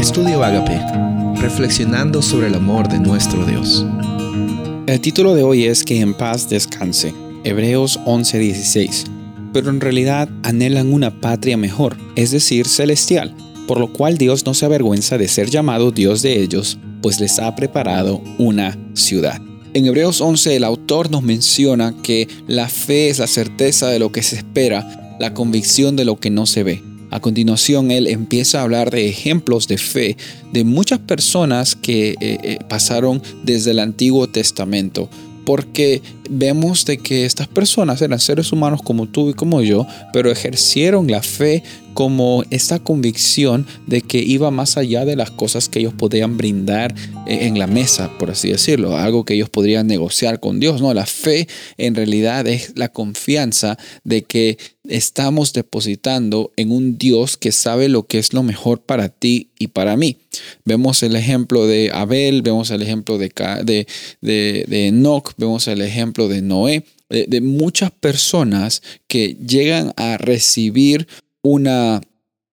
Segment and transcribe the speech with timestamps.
[0.00, 0.80] Estudio Agape,
[1.42, 3.84] reflexionando sobre el amor de nuestro Dios.
[4.86, 7.12] El título de hoy es Que en paz descanse,
[7.44, 9.04] Hebreos 11:16.
[9.52, 13.34] Pero en realidad anhelan una patria mejor, es decir, celestial,
[13.68, 17.38] por lo cual Dios no se avergüenza de ser llamado Dios de ellos, pues les
[17.38, 19.38] ha preparado una ciudad.
[19.74, 24.12] En Hebreos 11 el autor nos menciona que la fe es la certeza de lo
[24.12, 26.89] que se espera, la convicción de lo que no se ve.
[27.10, 30.16] A continuación, él empieza a hablar de ejemplos de fe
[30.52, 35.08] de muchas personas que eh, eh, pasaron desde el Antiguo Testamento
[35.44, 40.30] porque vemos de que estas personas eran seres humanos como tú y como yo, pero
[40.30, 41.62] ejercieron la fe
[41.92, 46.94] como esta convicción de que iba más allá de las cosas que ellos podían brindar
[47.26, 50.80] eh, en la mesa, por así decirlo, algo que ellos podrían negociar con Dios.
[50.80, 51.48] No, la fe
[51.78, 54.56] en realidad es la confianza de que
[54.88, 59.68] estamos depositando en un Dios que sabe lo que es lo mejor para ti y
[59.68, 60.16] para mí.
[60.64, 63.30] Vemos el ejemplo de Abel, vemos el ejemplo de,
[63.62, 63.86] de,
[64.20, 71.08] de, Enoch, vemos el ejemplo de Noé, de, de muchas personas que llegan a recibir
[71.42, 72.00] una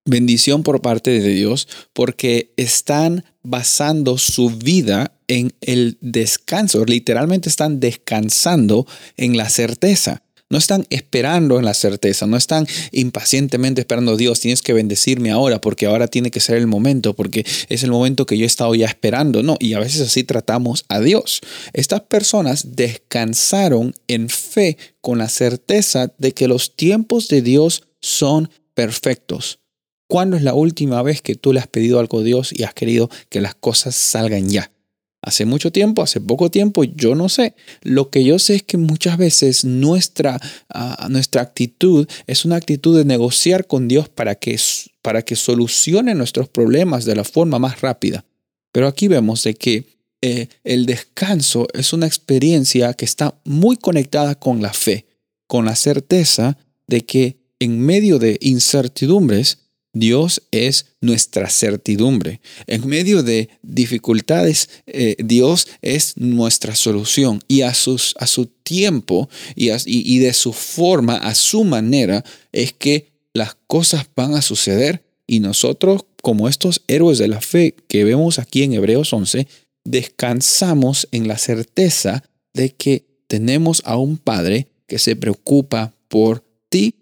[0.05, 7.79] bendición por parte de Dios porque están basando su vida en el descanso, literalmente están
[7.79, 10.23] descansando en la certeza.
[10.49, 15.59] No están esperando en la certeza, no están impacientemente esperando, Dios, tienes que bendecirme ahora
[15.59, 18.73] porque ahora tiene que ser el momento, porque es el momento que yo he estado
[18.73, 19.43] ya esperando.
[19.43, 21.41] No, y a veces así tratamos a Dios.
[21.73, 28.49] Estas personas descansaron en fe con la certeza de que los tiempos de Dios son
[28.73, 29.59] perfectos.
[30.07, 32.73] ¿Cuándo es la última vez que tú le has pedido algo a Dios y has
[32.73, 34.71] querido que las cosas salgan ya?
[35.27, 37.53] Hace mucho tiempo, hace poco tiempo, yo no sé.
[37.81, 42.97] Lo que yo sé es que muchas veces nuestra, ah, nuestra actitud es una actitud
[42.97, 44.57] de negociar con Dios para que,
[45.01, 48.23] para que solucione nuestros problemas de la forma más rápida.
[48.71, 49.83] Pero aquí vemos de que
[50.21, 55.07] eh, el descanso es una experiencia que está muy conectada con la fe,
[55.45, 56.57] con la certeza
[56.87, 59.66] de que en medio de incertidumbres,
[59.99, 62.41] Dios es nuestra certidumbre.
[62.65, 67.41] En medio de dificultades, eh, Dios es nuestra solución.
[67.47, 73.11] Y a, a su tiempo y, y de su forma, a su manera, es que
[73.33, 75.03] las cosas van a suceder.
[75.27, 79.47] Y nosotros, como estos héroes de la fe que vemos aquí en Hebreos 11,
[79.83, 86.95] descansamos en la certeza de que tenemos a un Padre que se preocupa por ti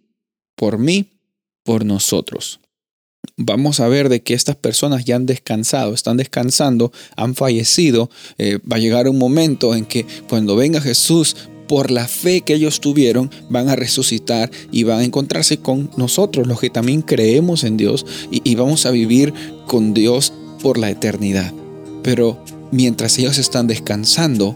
[0.55, 1.19] por mí,
[1.63, 2.59] por nosotros.
[3.37, 8.09] Vamos a ver de que estas personas ya han descansado, están descansando, han fallecido.
[8.37, 11.35] Eh, va a llegar un momento en que cuando venga Jesús,
[11.67, 16.47] por la fe que ellos tuvieron, van a resucitar y van a encontrarse con nosotros,
[16.47, 19.33] los que también creemos en Dios, y, vamos a vivir
[19.67, 20.31] con Dios
[20.61, 21.53] por la eternidad.
[22.03, 22.41] Pero
[22.71, 24.55] mientras ellos están descansando,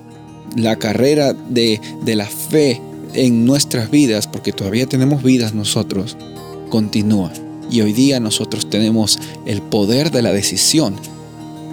[0.56, 2.82] la carrera de, de la fe
[3.14, 6.16] en nuestras vidas, porque todavía tenemos vidas nosotros,
[6.70, 7.32] continúa.
[7.70, 10.96] Y hoy día nosotros tenemos el poder de la decisión.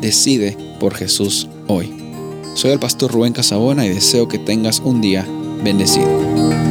[0.00, 1.92] Decide por Jesús hoy.
[2.54, 5.26] Soy el pastor Rubén Casabona y deseo que tengas un día
[5.62, 6.65] bendecido.